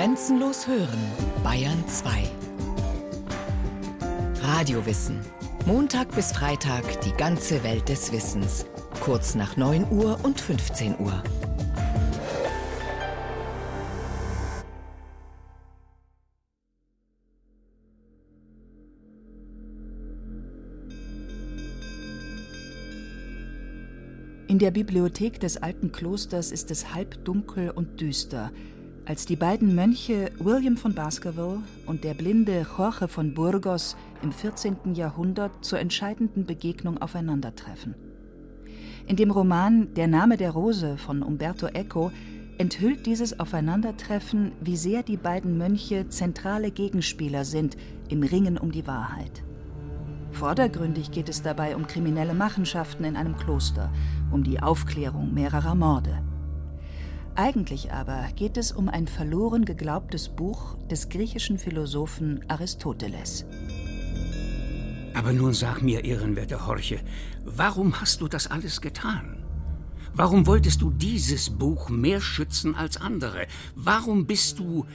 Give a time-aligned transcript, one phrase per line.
[0.00, 0.98] Grenzenlos hören,
[1.44, 2.22] Bayern 2.
[4.40, 5.20] Radiowissen.
[5.66, 8.64] Montag bis Freitag die ganze Welt des Wissens.
[9.00, 11.22] Kurz nach 9 Uhr und 15 Uhr.
[24.48, 28.50] In der Bibliothek des alten Klosters ist es halbdunkel und düster,
[29.10, 34.94] als die beiden Mönche William von Baskerville und der blinde Jorge von Burgos im 14.
[34.94, 37.96] Jahrhundert zur entscheidenden Begegnung aufeinandertreffen.
[39.08, 42.12] In dem Roman Der Name der Rose von Umberto Eco
[42.56, 47.76] enthüllt dieses Aufeinandertreffen, wie sehr die beiden Mönche zentrale Gegenspieler sind
[48.10, 49.42] im Ringen um die Wahrheit.
[50.30, 53.90] Vordergründig geht es dabei um kriminelle Machenschaften in einem Kloster,
[54.30, 56.29] um die Aufklärung mehrerer Morde.
[57.34, 63.44] Eigentlich aber geht es um ein verloren geglaubtes Buch des griechischen Philosophen Aristoteles.
[65.14, 67.00] Aber nun sag mir, ehrenwerter Horche,
[67.44, 69.44] warum hast du das alles getan?
[70.12, 73.46] Warum wolltest du dieses Buch mehr schützen als andere?
[73.74, 74.86] Warum bist du,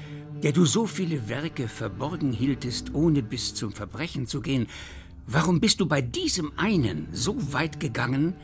[0.43, 4.67] der du so viele Werke verborgen hieltest, ohne bis zum Verbrechen zu gehen,
[5.27, 8.35] Warum bist du bei diesem einen so weit gegangen,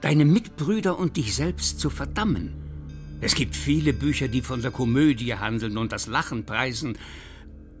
[0.00, 2.63] deine Mitbrüder und dich selbst zu verdammen?
[3.24, 6.98] Es gibt viele Bücher, die von der Komödie handeln und das Lachen preisen.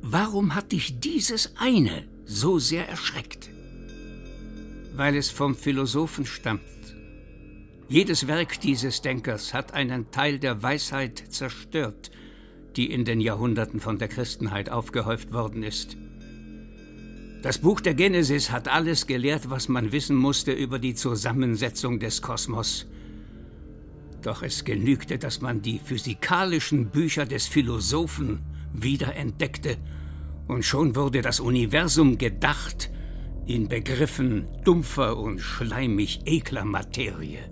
[0.00, 3.50] Warum hat dich dieses eine so sehr erschreckt?
[4.96, 6.62] Weil es vom Philosophen stammt.
[7.90, 12.10] Jedes Werk dieses Denkers hat einen Teil der Weisheit zerstört,
[12.76, 15.98] die in den Jahrhunderten von der Christenheit aufgehäuft worden ist.
[17.42, 22.22] Das Buch der Genesis hat alles gelehrt, was man wissen musste über die Zusammensetzung des
[22.22, 22.86] Kosmos.
[24.24, 28.40] Doch es genügte, dass man die physikalischen Bücher des Philosophen
[28.72, 29.76] wiederentdeckte,
[30.48, 32.90] und schon wurde das Universum gedacht
[33.46, 37.50] in Begriffen dumpfer und schleimig ekler Materie.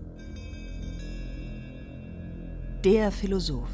[2.85, 3.69] Der Philosoph.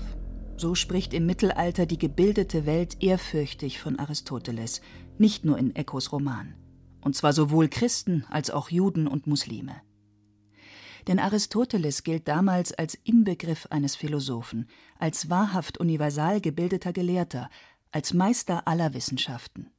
[0.57, 4.81] So spricht im Mittelalter die gebildete Welt ehrfürchtig von Aristoteles,
[5.19, 6.55] nicht nur in Ecos Roman.
[7.01, 9.77] Und zwar sowohl Christen als auch Juden und Muslime.
[11.09, 17.49] Denn Aristoteles gilt damals als Inbegriff eines Philosophen, als wahrhaft universal gebildeter Gelehrter,
[17.91, 19.71] als Meister aller Wissenschaften.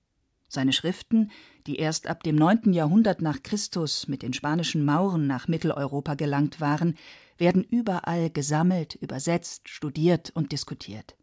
[0.47, 1.29] Seine Schriften,
[1.67, 2.73] die erst ab dem 9.
[2.73, 6.95] Jahrhundert nach Christus mit den spanischen Mauren nach Mitteleuropa gelangt waren,
[7.37, 11.15] werden überall gesammelt, übersetzt, studiert und diskutiert.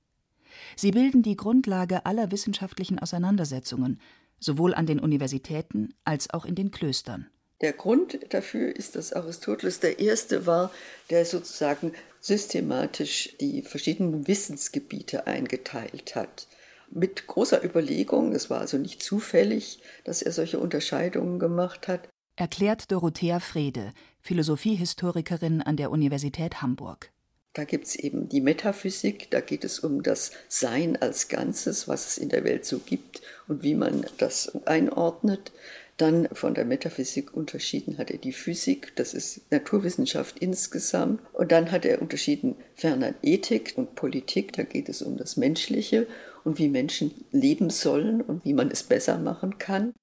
[0.77, 4.01] Sie bilden die Grundlage aller wissenschaftlichen Auseinandersetzungen,
[4.39, 7.27] sowohl an den Universitäten als auch in den Klöstern.
[7.63, 10.71] Der Grund dafür ist, dass Aristoteles der Erste war,
[11.09, 16.49] der sozusagen systematisch die verschiedenen Wissensgebiete eingeteilt hat.
[16.91, 22.09] Mit großer Überlegung, es war also nicht zufällig, dass er solche Unterscheidungen gemacht hat.
[22.37, 27.11] Erklärt Dorothea Frede, Philosophiehistorikerin an der Universität Hamburg.
[27.55, 32.07] Da gibt es eben die Metaphysik, da geht es um das Sein als Ganzes, was
[32.07, 35.53] es in der Welt so gibt und wie man das einordnet.
[35.97, 41.21] Dann von der Metaphysik unterschieden hat er die Physik, das ist Naturwissenschaft insgesamt.
[41.33, 46.07] Und dann hat er unterschieden ferner Ethik und Politik, da geht es um das Menschliche
[46.45, 49.95] und wie Menschen leben sollen und wie man es besser machen kann.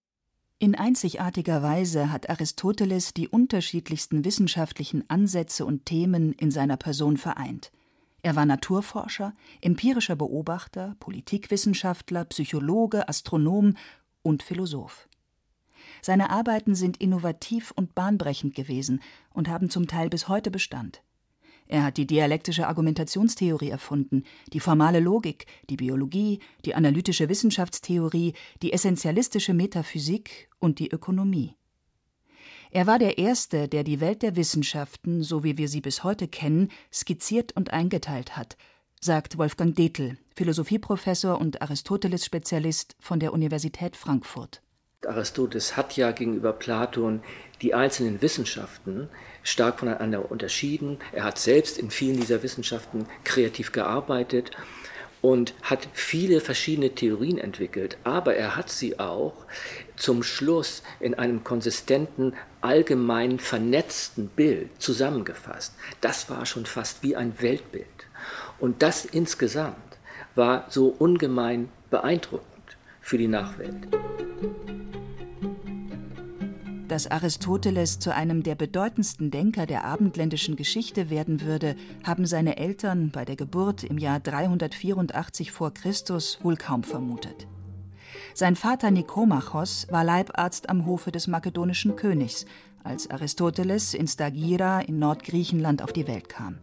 [0.58, 7.72] In einzigartiger Weise hat Aristoteles die unterschiedlichsten wissenschaftlichen Ansätze und Themen in seiner Person vereint.
[8.22, 13.76] Er war Naturforscher, empirischer Beobachter, Politikwissenschaftler, Psychologe, Astronom
[14.22, 15.10] und Philosoph.
[16.06, 19.02] Seine Arbeiten sind innovativ und bahnbrechend gewesen
[19.34, 21.02] und haben zum Teil bis heute Bestand.
[21.66, 28.74] Er hat die dialektische Argumentationstheorie erfunden, die formale Logik, die Biologie, die analytische Wissenschaftstheorie, die
[28.74, 31.56] essentialistische Metaphysik und die Ökonomie.
[32.72, 36.28] Er war der Erste, der die Welt der Wissenschaften, so wie wir sie bis heute
[36.28, 38.58] kennen, skizziert und eingeteilt hat,
[39.00, 44.63] sagt Wolfgang Dethl, Philosophieprofessor und Aristoteles-Spezialist von der Universität Frankfurt.
[45.08, 47.22] Aristoteles hat ja gegenüber Platon
[47.62, 49.10] die einzelnen Wissenschaften
[49.42, 51.00] stark voneinander unterschieden.
[51.12, 54.52] Er hat selbst in vielen dieser Wissenschaften kreativ gearbeitet
[55.24, 59.46] und hat viele verschiedene Theorien entwickelt, aber er hat sie auch
[59.96, 65.76] zum Schluss in einem konsistenten, allgemein vernetzten Bild zusammengefasst.
[66.02, 67.88] Das war schon fast wie ein Weltbild.
[68.60, 69.78] Und das insgesamt
[70.36, 73.88] war so ungemein beeindruckend für die Nachwelt.
[76.88, 83.10] Dass Aristoteles zu einem der bedeutendsten Denker der abendländischen Geschichte werden würde, haben seine Eltern
[83.10, 85.70] bei der Geburt im Jahr 384 v.
[85.72, 85.94] Chr.
[86.42, 87.48] wohl kaum vermutet.
[88.34, 92.46] Sein Vater Nikomachos war Leibarzt am Hofe des makedonischen Königs,
[92.84, 96.58] als Aristoteles in Stagira in Nordgriechenland auf die Welt kam.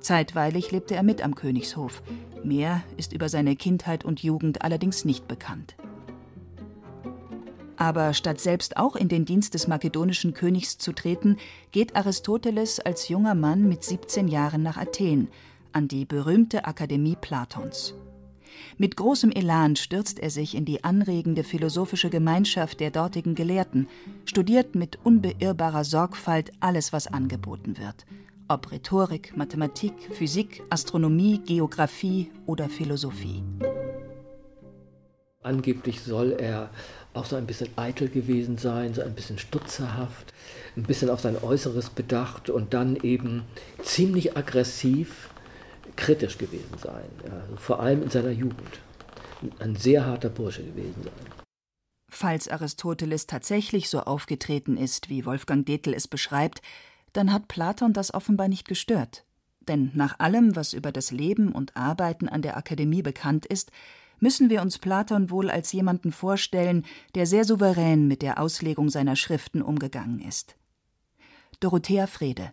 [0.00, 2.02] Zeitweilig lebte er mit am Königshof.
[2.42, 5.76] Mehr ist über seine Kindheit und Jugend allerdings nicht bekannt.
[7.80, 11.38] Aber statt selbst auch in den Dienst des makedonischen Königs zu treten,
[11.72, 15.28] geht Aristoteles als junger Mann mit 17 Jahren nach Athen,
[15.72, 17.94] an die berühmte Akademie Platons.
[18.76, 23.88] Mit großem Elan stürzt er sich in die anregende philosophische Gemeinschaft der dortigen Gelehrten,
[24.26, 28.04] studiert mit unbeirrbarer Sorgfalt alles, was angeboten wird,
[28.46, 33.42] ob Rhetorik, Mathematik, Physik, Astronomie, Geographie oder Philosophie.
[35.42, 36.68] Angeblich soll er
[37.14, 40.32] auch so ein bisschen eitel gewesen sein, so ein bisschen stutzerhaft,
[40.76, 43.42] ein bisschen auf sein Äußeres bedacht und dann eben
[43.82, 45.30] ziemlich aggressiv
[45.96, 48.80] kritisch gewesen sein, ja, also vor allem in seiner Jugend.
[49.58, 51.44] Ein sehr harter Bursche gewesen sein.
[52.08, 56.60] Falls Aristoteles tatsächlich so aufgetreten ist, wie Wolfgang Detel es beschreibt,
[57.12, 59.24] dann hat Platon das offenbar nicht gestört.
[59.60, 63.70] Denn nach allem, was über das Leben und Arbeiten an der Akademie bekannt ist,
[64.20, 66.84] müssen wir uns Platon wohl als jemanden vorstellen,
[67.14, 70.56] der sehr souverän mit der Auslegung seiner Schriften umgegangen ist.
[71.58, 72.52] Dorothea Frede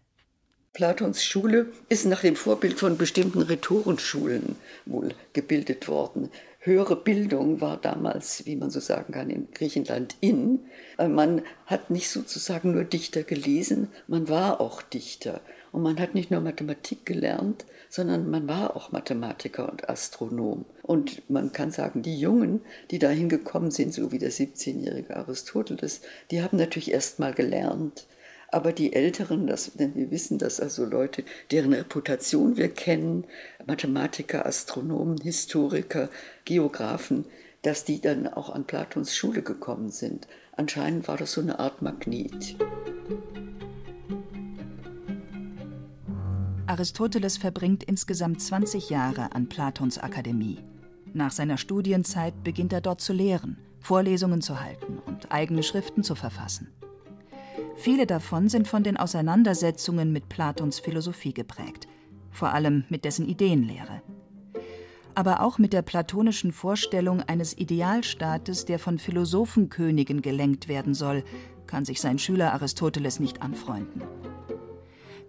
[0.74, 4.56] Platons Schule ist nach dem Vorbild von bestimmten Rhetorenschulen
[4.86, 6.30] wohl gebildet worden.
[6.60, 10.60] Höhere Bildung war damals, wie man so sagen kann, in Griechenland in.
[10.98, 15.42] Man hat nicht sozusagen nur Dichter gelesen, man war auch Dichter.
[15.72, 20.66] Und man hat nicht nur Mathematik gelernt, sondern man war auch Mathematiker und Astronom.
[20.84, 22.62] Und man kann sagen, die Jungen,
[22.92, 26.02] die dahin gekommen sind, so wie der 17-jährige Aristoteles,
[26.32, 28.08] die haben natürlich erst mal gelernt.
[28.50, 33.26] Aber die Älteren, das, denn wir wissen, dass also Leute, deren Reputation wir kennen,
[33.66, 36.10] Mathematiker, Astronomen, Historiker,
[36.46, 37.26] Geografen,
[37.62, 40.28] dass die dann auch an Platons Schule gekommen sind.
[40.56, 42.56] Anscheinend war das so eine Art Magnet.
[46.68, 50.60] Aristoteles verbringt insgesamt 20 Jahre an Platons Akademie.
[51.14, 56.14] Nach seiner Studienzeit beginnt er dort zu lehren, Vorlesungen zu halten und eigene Schriften zu
[56.14, 56.68] verfassen.
[57.78, 61.88] Viele davon sind von den Auseinandersetzungen mit Platons Philosophie geprägt,
[62.32, 64.02] vor allem mit dessen Ideenlehre.
[65.16, 71.24] Aber auch mit der platonischen Vorstellung eines Idealstaates, der von Philosophenkönigen gelenkt werden soll,
[71.66, 74.02] kann sich sein Schüler Aristoteles nicht anfreunden.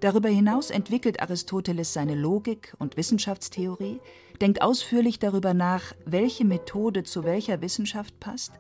[0.01, 4.01] Darüber hinaus entwickelt Aristoteles seine Logik und Wissenschaftstheorie,
[4.41, 8.53] denkt ausführlich darüber nach, welche Methode zu welcher Wissenschaft passt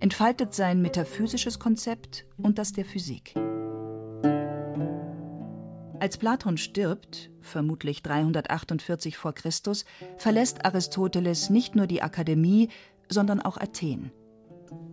[0.00, 3.34] entfaltet sein metaphysisches Konzept und das der Physik.
[6.00, 9.32] Als Platon stirbt, vermutlich 348 v.
[9.32, 9.50] Chr.,
[10.16, 12.68] verlässt Aristoteles nicht nur die Akademie,
[13.08, 14.12] sondern auch Athen.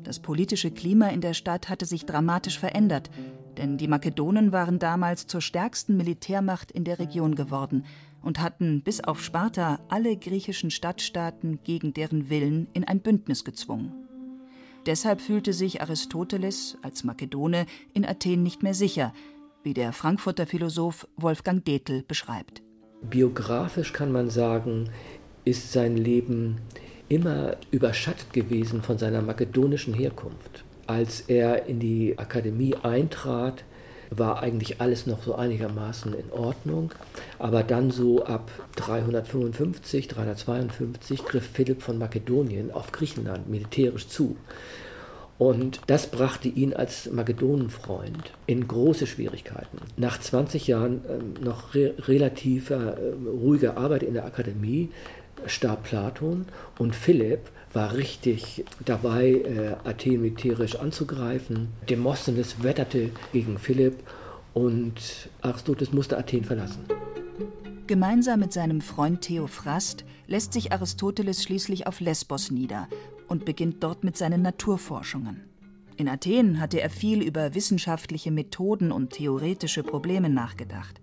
[0.02, 3.12] Das politische Klima in der Stadt hatte sich dramatisch verändert,
[3.58, 7.86] denn die Makedonen waren damals zur stärksten Militärmacht in der Region geworden
[8.22, 13.94] und hatten bis auf Sparta alle griechischen Stadtstaaten gegen deren Willen in ein Bündnis gezwungen.
[14.86, 19.14] Deshalb fühlte sich Aristoteles als Makedone in Athen nicht mehr sicher,
[19.64, 22.62] wie der Frankfurter Philosoph Wolfgang Detel beschreibt.
[23.02, 24.90] Biografisch kann man sagen,
[25.44, 26.58] ist sein Leben
[27.10, 30.65] immer überschattet gewesen von seiner makedonischen Herkunft.
[30.88, 33.64] Als er in die Akademie eintrat,
[34.12, 36.92] war eigentlich alles noch so einigermaßen in Ordnung.
[37.40, 44.38] Aber dann so ab 355, 352 griff Philipp von Makedonien auf Griechenland militärisch zu.
[45.38, 49.80] Und das brachte ihn als Makedonenfreund in große Schwierigkeiten.
[49.98, 52.76] Nach 20 Jahren äh, noch re relativ äh,
[53.26, 54.92] ruhiger Arbeit in der Akademie
[55.46, 56.46] starb Platon
[56.80, 61.68] und Philipp war richtig dabei, äh, Athen militärisch anzugreifen.
[61.90, 64.02] Demosthenes wetterte gegen Philipp
[64.54, 66.86] und Aristoteles musste Athen verlassen.
[67.88, 72.88] Gemeinsam mit seinem Freund Theophrast lässt sich Aristoteles schließlich auf Lesbos nieder
[73.28, 75.44] und beginnt dort mit seinen Naturforschungen.
[75.98, 81.00] In Athen hatte er viel über wissenschaftliche Methoden und theoretische Probleme nachgedacht.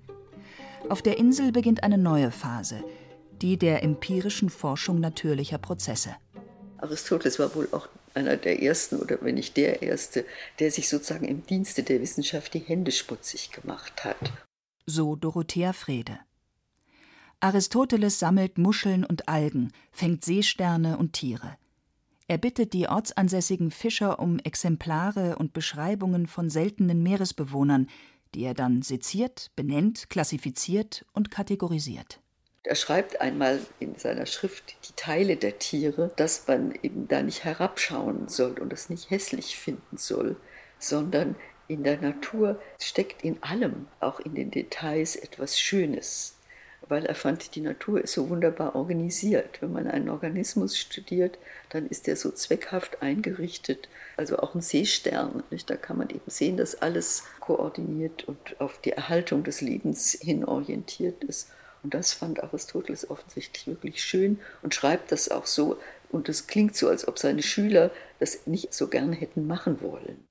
[0.89, 2.83] Auf der Insel beginnt eine neue Phase,
[3.41, 6.11] die der empirischen Forschung natürlicher Prozesse.
[6.83, 10.25] Aristoteles war wohl auch einer der ersten oder wenn nicht der erste,
[10.59, 14.33] der sich sozusagen im Dienste der Wissenschaft die Hände schmutzig gemacht hat.
[14.85, 16.19] So Dorothea Frede.
[17.41, 21.57] Aristoteles sammelt Muscheln und Algen, fängt Seesterne und Tiere.
[22.29, 27.89] Er bittet die ortsansässigen Fischer um Exemplare und Beschreibungen von seltenen Meeresbewohnern,
[28.35, 32.22] die er dann seziert, benennt, klassifiziert und kategorisiert.
[32.65, 37.43] Er schreibt einmal in seiner Schrift die Teile der Tiere, dass man eben da nicht
[37.43, 40.37] herabschauen soll und es nicht hässlich finden soll,
[40.79, 41.35] sondern
[41.67, 46.37] in der Natur steckt in allem, auch in den Details, etwas Schönes,
[46.89, 49.61] weil er fand, die Natur ist so wunderbar organisiert.
[49.61, 51.39] Wenn man einen Organismus studiert,
[51.71, 55.43] dann ist der so zweckhaft eingerichtet, also auch ein Seestern.
[55.51, 55.69] Nicht?
[55.69, 60.45] Da kann man eben sehen, dass alles koordiniert und auf die Erhaltung des Lebens hin
[60.45, 61.49] orientiert ist.
[61.83, 65.79] Und das fand Aristoteles offensichtlich wirklich schön und schreibt das auch so.
[66.11, 70.25] Und es klingt so, als ob seine Schüler das nicht so gern hätten machen wollen.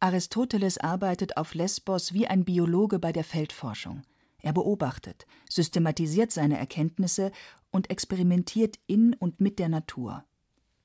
[0.00, 4.02] Aristoteles arbeitet auf Lesbos wie ein Biologe bei der Feldforschung.
[4.40, 7.30] Er beobachtet, systematisiert seine Erkenntnisse
[7.70, 10.24] und experimentiert in und mit der Natur.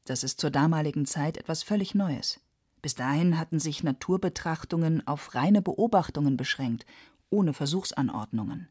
[0.05, 2.39] Das ist zur damaligen Zeit etwas völlig Neues.
[2.81, 6.85] Bis dahin hatten sich Naturbetrachtungen auf reine Beobachtungen beschränkt,
[7.29, 8.69] ohne Versuchsanordnungen.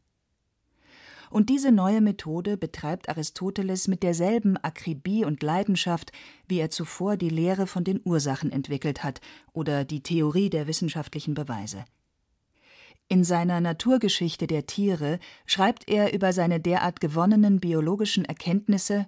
[1.29, 6.11] Und diese neue Methode betreibt Aristoteles mit derselben Akribie und Leidenschaft,
[6.47, 9.21] wie er zuvor die Lehre von den Ursachen entwickelt hat
[9.53, 11.85] oder die Theorie der wissenschaftlichen Beweise.
[13.09, 19.07] In seiner Naturgeschichte der Tiere schreibt er über seine derart gewonnenen biologischen Erkenntnisse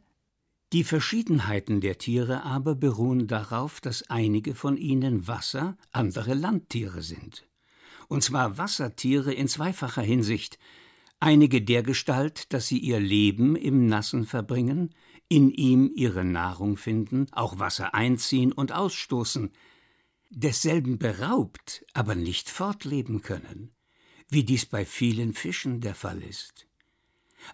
[0.72, 7.46] Die Verschiedenheiten der Tiere aber beruhen darauf, dass einige von ihnen Wasser, andere Landtiere sind.
[8.08, 10.58] Und zwar Wassertiere in zweifacher Hinsicht,
[11.20, 14.94] einige dergestalt, dass sie ihr Leben im Nassen verbringen,
[15.28, 19.52] in ihm ihre Nahrung finden, auch Wasser einziehen und ausstoßen,
[20.30, 23.72] desselben beraubt, aber nicht fortleben können,
[24.28, 26.68] wie dies bei vielen Fischen der Fall ist.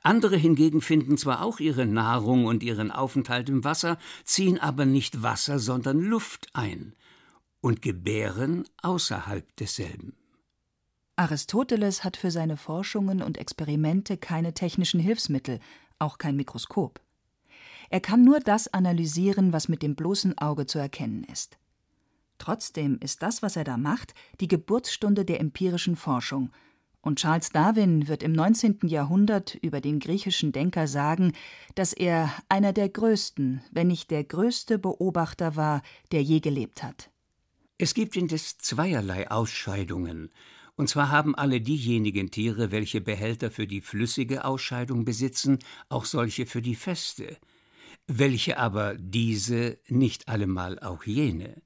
[0.01, 5.21] Andere hingegen finden zwar auch ihre Nahrung und ihren Aufenthalt im Wasser, ziehen aber nicht
[5.21, 6.95] Wasser, sondern Luft ein
[7.61, 10.15] und gebären außerhalb desselben.
[11.15, 15.59] Aristoteles hat für seine Forschungen und Experimente keine technischen Hilfsmittel,
[15.99, 16.99] auch kein Mikroskop.
[17.89, 21.57] Er kann nur das analysieren, was mit dem bloßen Auge zu erkennen ist.
[22.37, 26.51] Trotzdem ist das, was er da macht, die Geburtsstunde der empirischen Forschung,
[27.05, 28.79] und Charles Darwin wird im 19.
[28.87, 31.33] Jahrhundert über den griechischen Denker sagen,
[31.75, 37.11] dass er einer der größten, wenn nicht der größte Beobachter war, der je gelebt hat.
[37.77, 40.31] Es gibt indes zweierlei Ausscheidungen,
[40.75, 46.45] und zwar haben alle diejenigen Tiere, welche Behälter für die flüssige Ausscheidung besitzen, auch solche
[46.45, 47.37] für die feste,
[48.07, 51.61] welche aber diese nicht allemal auch jene.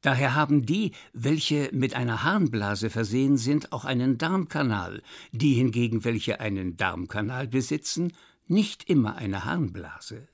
[0.00, 6.38] Daher haben die, welche mit einer Harnblase versehen sind, auch einen Darmkanal, die hingegen, welche
[6.38, 8.12] einen Darmkanal besitzen,
[8.46, 10.28] nicht immer eine Harnblase.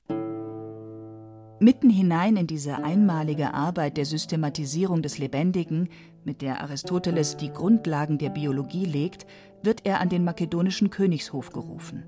[1.59, 5.89] Mitten hinein in diese einmalige Arbeit der Systematisierung des Lebendigen,
[6.25, 9.25] mit der Aristoteles die Grundlagen der Biologie legt,
[9.63, 12.03] wird er an den makedonischen Königshof gerufen.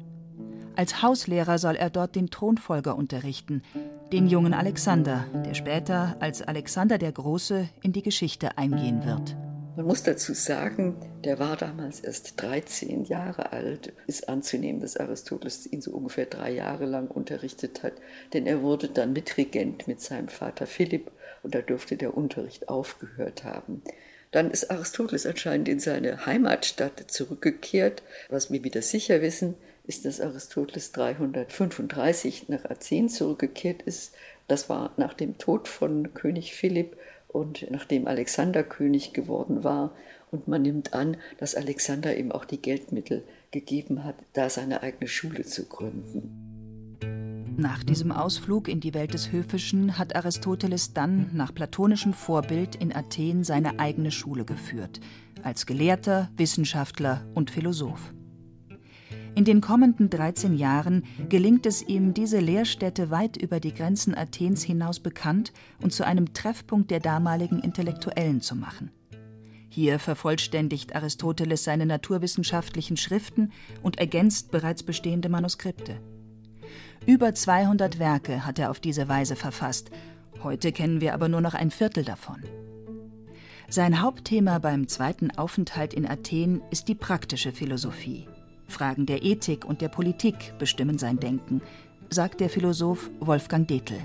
[0.76, 3.64] Als Hauslehrer soll er dort den Thronfolger unterrichten,
[4.12, 9.36] den jungen Alexander, der später als Alexander der Große in die Geschichte eingehen wird.
[9.76, 13.94] Man muss dazu sagen, der war damals erst 13 Jahre alt.
[14.08, 17.94] Ist anzunehmen, dass Aristoteles ihn so ungefähr drei Jahre lang unterrichtet hat,
[18.34, 21.12] denn er wurde dann Mitregent mit seinem Vater Philipp
[21.44, 23.84] und da dürfte der Unterricht aufgehört haben.
[24.32, 28.04] Dann ist Aristoteles anscheinend in seine Heimatstadt zurückgekehrt.
[28.30, 29.56] Was wir wieder sicher wissen,
[29.86, 34.14] ist, dass Aristoteles 335 nach Athen zurückgekehrt ist.
[34.48, 39.96] Das war nach dem Tod von König Philipp und nachdem Alexander König geworden war.
[40.30, 45.08] Und man nimmt an, dass Alexander ihm auch die Geldmittel gegeben hat, da seine eigene
[45.08, 46.47] Schule zu gründen.
[47.60, 52.96] Nach diesem Ausflug in die Welt des Höfischen hat Aristoteles dann nach platonischem Vorbild in
[52.96, 55.00] Athen seine eigene Schule geführt,
[55.42, 58.14] als Gelehrter, Wissenschaftler und Philosoph.
[59.34, 64.62] In den kommenden 13 Jahren gelingt es ihm, diese Lehrstätte weit über die Grenzen Athens
[64.62, 68.92] hinaus bekannt und zu einem Treffpunkt der damaligen Intellektuellen zu machen.
[69.68, 76.00] Hier vervollständigt Aristoteles seine naturwissenschaftlichen Schriften und ergänzt bereits bestehende Manuskripte.
[77.08, 79.92] Über 200 Werke hat er auf diese Weise verfasst,
[80.44, 82.44] heute kennen wir aber nur noch ein Viertel davon.
[83.70, 88.28] Sein Hauptthema beim zweiten Aufenthalt in Athen ist die praktische Philosophie.
[88.68, 91.62] Fragen der Ethik und der Politik bestimmen sein Denken,
[92.10, 94.00] sagt der Philosoph Wolfgang Dethl.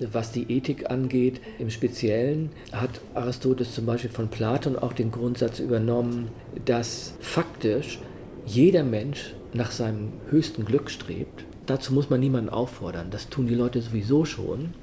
[0.00, 5.60] Was die Ethik angeht, im Speziellen hat Aristoteles zum Beispiel von Platon auch den Grundsatz
[5.60, 6.32] übernommen,
[6.64, 8.00] dass faktisch
[8.44, 11.44] jeder Mensch nach seinem höchsten Glück strebt.
[11.66, 14.74] Dazu muss man niemanden auffordern, das tun die Leute sowieso schon.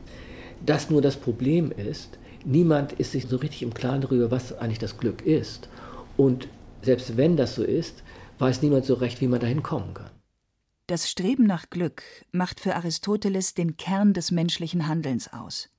[0.65, 4.79] dass nur das Problem ist, niemand ist sich so richtig im Klaren darüber, was eigentlich
[4.79, 5.69] das Glück ist.
[6.17, 6.47] Und
[6.81, 8.03] selbst wenn das so ist,
[8.39, 10.11] weiß niemand so recht, wie man dahin kommen kann.
[10.87, 15.69] Das Streben nach Glück macht für Aristoteles den Kern des menschlichen Handelns aus.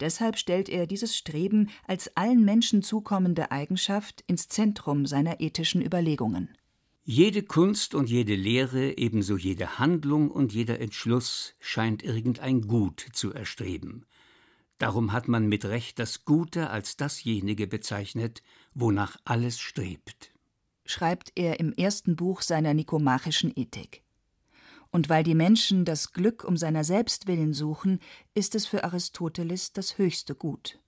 [0.00, 6.48] Deshalb stellt er dieses Streben als allen Menschen zukommende Eigenschaft ins Zentrum seiner ethischen Überlegungen.
[7.04, 13.32] Jede Kunst und jede Lehre, ebenso jede Handlung und jeder Entschluss scheint irgendein Gut zu
[13.32, 14.06] erstreben.
[14.78, 18.40] Darum hat man mit Recht das Gute als dasjenige bezeichnet,
[18.72, 20.30] wonach alles strebt.
[20.84, 24.02] Schreibt er im ersten Buch seiner Nikomachischen Ethik.
[24.92, 27.98] Und weil die Menschen das Glück um seiner selbst willen suchen,
[28.34, 30.78] ist es für Aristoteles das höchste Gut.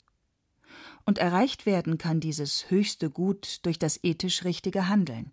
[1.06, 5.32] Und erreicht werden kann dieses höchste Gut durch das ethisch richtige Handeln.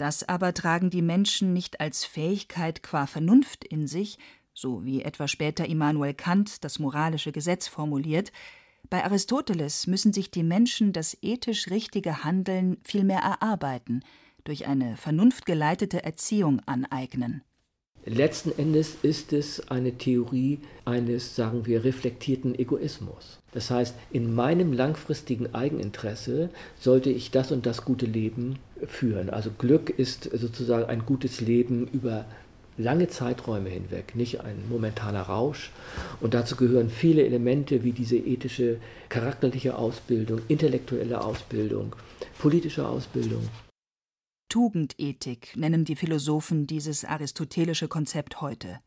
[0.00, 4.16] Das aber tragen die Menschen nicht als Fähigkeit qua Vernunft in sich,
[4.54, 8.32] so wie etwa später Immanuel Kant das moralische Gesetz formuliert,
[8.88, 14.02] bei Aristoteles müssen sich die Menschen das ethisch richtige Handeln vielmehr erarbeiten,
[14.44, 17.42] durch eine vernunftgeleitete Erziehung aneignen.
[18.06, 23.40] Letzten Endes ist es eine Theorie eines, sagen wir, reflektierten Egoismus.
[23.52, 29.30] Das heißt, in meinem langfristigen Eigeninteresse sollte ich das und das gute Leben führen.
[29.30, 32.24] Also Glück ist sozusagen ein gutes Leben über
[32.76, 35.70] lange Zeiträume hinweg, nicht ein momentaner Rausch.
[36.20, 41.94] Und dazu gehören viele Elemente wie diese ethische, charakterliche Ausbildung, intellektuelle Ausbildung,
[42.38, 43.48] politische Ausbildung.
[44.48, 48.80] Tugendethik nennen die Philosophen dieses aristotelische Konzept heute.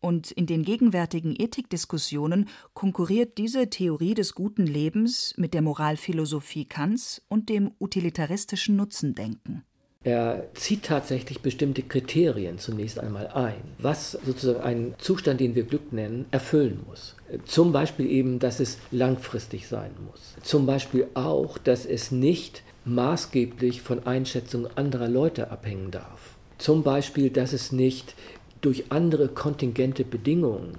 [0.00, 7.22] Und in den gegenwärtigen Ethikdiskussionen konkurriert diese Theorie des guten Lebens mit der Moralphilosophie Kants
[7.28, 9.62] und dem utilitaristischen Nutzendenken.
[10.02, 15.92] Er zieht tatsächlich bestimmte Kriterien zunächst einmal ein, was sozusagen ein Zustand, den wir Glück
[15.92, 17.16] nennen, erfüllen muss.
[17.44, 20.36] Zum Beispiel eben, dass es langfristig sein muss.
[20.42, 26.38] Zum Beispiel auch, dass es nicht maßgeblich von Einschätzungen anderer Leute abhängen darf.
[26.56, 28.14] Zum Beispiel, dass es nicht
[28.60, 30.76] durch andere kontingente Bedingungen,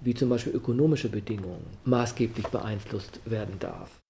[0.00, 4.00] wie zum Beispiel ökonomische Bedingungen, maßgeblich beeinflusst werden darf.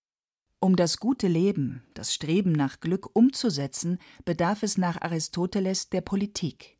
[0.61, 6.77] Um das gute Leben, das Streben nach Glück umzusetzen, bedarf es nach Aristoteles der Politik.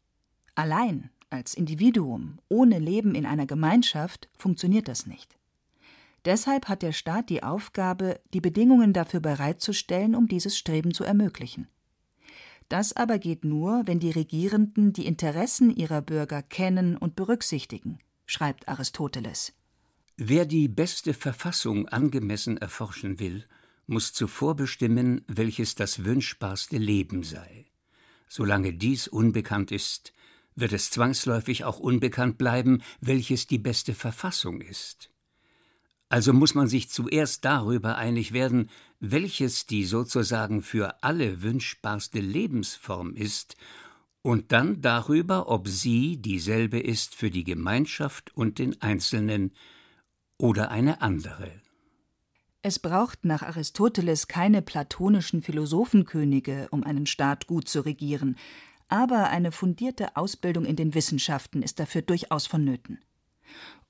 [0.55, 5.39] Allein, als Individuum, ohne Leben in einer Gemeinschaft, funktioniert das nicht.
[6.27, 11.67] Deshalb hat der Staat die Aufgabe, die Bedingungen dafür bereitzustellen, um dieses Streben zu ermöglichen.
[12.71, 18.69] Das aber geht nur, wenn die Regierenden die Interessen ihrer Bürger kennen und berücksichtigen, schreibt
[18.69, 19.53] Aristoteles.
[20.17, 23.45] Wer die beste Verfassung angemessen erforschen will,
[23.89, 27.67] muss zuvor bestimmen, welches das wünschbarste Leben sei.
[28.29, 30.13] Solange dies unbekannt ist,
[30.55, 35.11] wird es zwangsläufig auch unbekannt bleiben, welches die beste Verfassung ist.
[36.09, 43.15] Also muss man sich zuerst darüber einig werden, welches die sozusagen für alle wünschbarste Lebensform
[43.15, 43.57] ist,
[44.23, 49.53] und dann darüber, ob sie dieselbe ist für die Gemeinschaft und den Einzelnen
[50.37, 51.51] oder eine andere.
[52.63, 58.37] Es braucht nach Aristoteles keine platonischen Philosophenkönige, um einen Staat gut zu regieren,
[58.89, 62.99] aber eine fundierte Ausbildung in den Wissenschaften ist dafür durchaus vonnöten.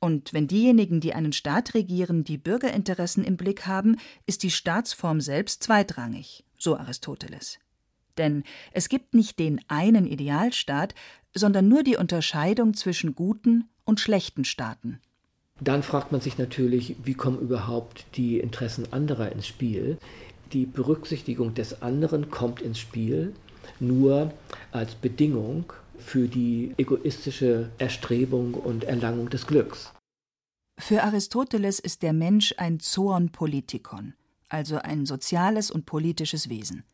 [0.01, 5.21] Und wenn diejenigen, die einen Staat regieren, die Bürgerinteressen im Blick haben, ist die Staatsform
[5.21, 7.59] selbst zweitrangig, so Aristoteles.
[8.17, 10.95] Denn es gibt nicht den einen Idealstaat,
[11.35, 15.01] sondern nur die Unterscheidung zwischen guten und schlechten Staaten.
[15.61, 19.99] Dann fragt man sich natürlich, wie kommen überhaupt die Interessen anderer ins Spiel?
[20.55, 23.35] Die Berücksichtigung des anderen kommt ins Spiel
[23.79, 24.33] nur
[24.73, 29.93] als Bedingung für die egoistische Erstrebung und Erlangung des Glücks.
[30.79, 34.15] Für Aristoteles ist der Mensch ein Zoon Politikon,
[34.49, 36.85] also ein soziales und politisches Wesen.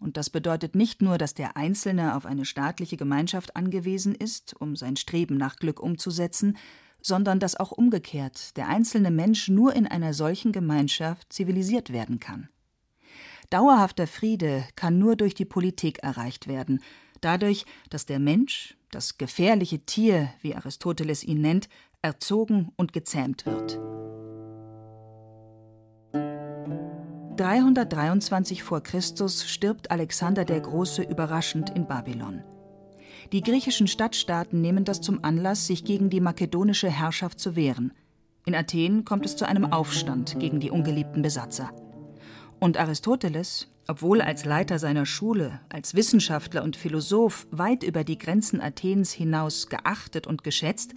[0.00, 4.76] Und das bedeutet nicht nur, dass der Einzelne auf eine staatliche Gemeinschaft angewiesen ist, um
[4.76, 6.56] sein Streben nach Glück umzusetzen,
[7.00, 12.48] sondern dass auch umgekehrt der einzelne Mensch nur in einer solchen Gemeinschaft zivilisiert werden kann.
[13.50, 16.82] Dauerhafter Friede kann nur durch die Politik erreicht werden,
[17.20, 21.68] dadurch, dass der Mensch, das gefährliche Tier, wie Aristoteles ihn nennt,
[22.02, 23.78] erzogen und gezähmt wird.
[27.36, 32.42] 323 vor Christus stirbt Alexander der Große überraschend in Babylon.
[33.32, 37.92] Die griechischen Stadtstaaten nehmen das zum Anlass, sich gegen die makedonische Herrschaft zu wehren.
[38.44, 41.70] In Athen kommt es zu einem Aufstand gegen die ungeliebten Besatzer.
[42.58, 48.60] Und Aristoteles, obwohl als Leiter seiner Schule, als Wissenschaftler und Philosoph weit über die Grenzen
[48.60, 50.92] Athens hinaus geachtet und geschätzt,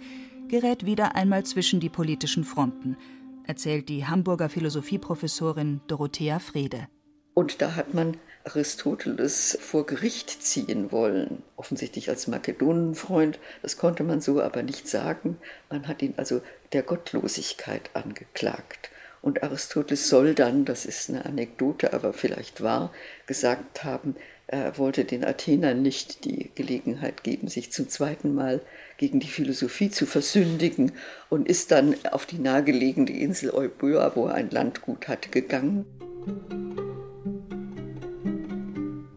[0.48, 2.98] gerät wieder einmal zwischen die politischen Fronten,
[3.46, 6.86] erzählt die Hamburger Philosophieprofessorin Dorothea Frede.
[7.32, 13.38] Und da hat man Aristoteles vor Gericht ziehen wollen, offensichtlich als Makedonenfreund.
[13.62, 15.38] Das konnte man so aber nicht sagen.
[15.70, 16.42] Man hat ihn also
[16.74, 18.91] der Gottlosigkeit angeklagt.
[19.22, 22.92] Und Aristoteles soll dann, das ist eine Anekdote, aber vielleicht wahr,
[23.26, 24.16] gesagt haben,
[24.48, 28.60] er wollte den Athenern nicht die Gelegenheit geben, sich zum zweiten Mal
[28.98, 30.92] gegen die Philosophie zu versündigen
[31.30, 35.86] und ist dann auf die nahegelegene Insel Euböa, wo er ein Landgut hatte, gegangen.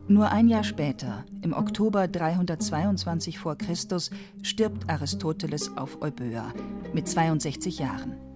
[0.07, 3.55] Nur ein Jahr später, im Oktober 322 v.
[3.55, 3.99] Chr.,
[4.43, 6.53] stirbt Aristoteles auf Euböa
[6.93, 8.34] mit 62 Jahren.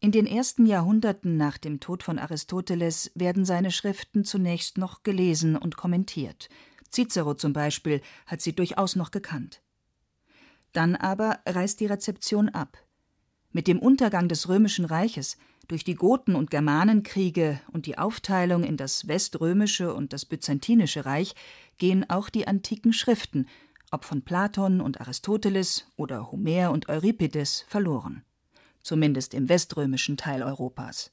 [0.00, 5.56] In den ersten Jahrhunderten nach dem Tod von Aristoteles werden seine Schriften zunächst noch gelesen
[5.56, 6.48] und kommentiert.
[6.92, 9.60] Cicero zum Beispiel hat sie durchaus noch gekannt.
[10.72, 12.78] Dann aber reißt die Rezeption ab.
[13.50, 18.76] Mit dem Untergang des Römischen Reiches, durch die Goten- und Germanenkriege und die Aufteilung in
[18.76, 21.34] das Weströmische und das Byzantinische Reich
[21.76, 23.48] gehen auch die antiken Schriften,
[23.90, 28.22] ob von Platon und Aristoteles oder Homer und Euripides, verloren
[28.88, 31.12] zumindest im weströmischen Teil Europas.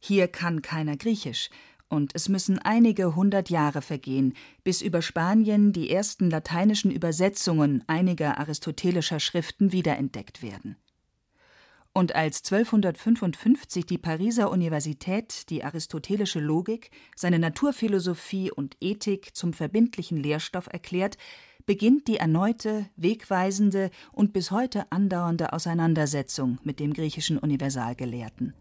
[0.00, 1.50] Hier kann keiner Griechisch,
[1.88, 8.38] und es müssen einige hundert Jahre vergehen, bis über Spanien die ersten lateinischen Übersetzungen einiger
[8.38, 10.76] aristotelischer Schriften wiederentdeckt werden.
[11.92, 20.16] Und als 1255 die Pariser Universität die aristotelische Logik, seine Naturphilosophie und Ethik zum verbindlichen
[20.16, 21.16] Lehrstoff erklärt,
[21.66, 28.54] beginnt die erneute, wegweisende und bis heute andauernde Auseinandersetzung mit dem griechischen Universalgelehrten.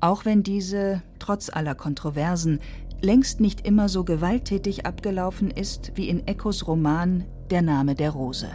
[0.00, 2.60] Auch wenn diese, trotz aller Kontroversen,
[3.00, 8.48] längst nicht immer so gewalttätig abgelaufen ist wie in Echos Roman Der Name der Rose.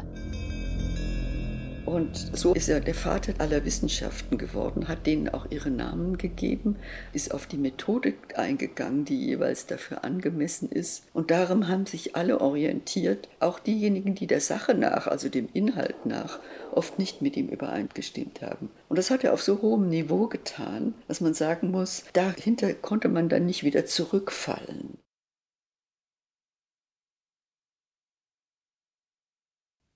[1.86, 6.78] Und so ist er der Vater aller Wissenschaften geworden, hat denen auch ihre Namen gegeben,
[7.12, 11.06] ist auf die Methodik eingegangen, die jeweils dafür angemessen ist.
[11.14, 16.06] Und darum haben sich alle orientiert, auch diejenigen, die der Sache nach, also dem Inhalt
[16.06, 16.40] nach,
[16.72, 18.70] oft nicht mit ihm übereingestimmt haben.
[18.88, 23.10] Und das hat er auf so hohem Niveau getan, dass man sagen muss, dahinter konnte
[23.10, 24.98] man dann nicht wieder zurückfallen.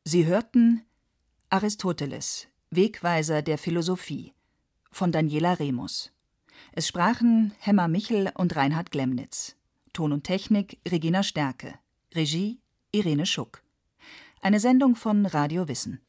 [0.03, 0.83] Sie hörten
[1.49, 4.33] Aristoteles, Wegweiser der Philosophie
[4.91, 6.11] von Daniela Remus.
[6.73, 9.55] Es sprachen Hemmer Michel und Reinhard Glemnitz.
[9.93, 11.75] Ton und Technik Regina Stärke.
[12.13, 12.59] Regie
[12.91, 13.63] Irene Schuck.
[14.41, 16.01] Eine Sendung von Radio Wissen.